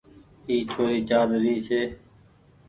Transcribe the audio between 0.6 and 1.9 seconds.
ڇوري چآل رهي ڇي۔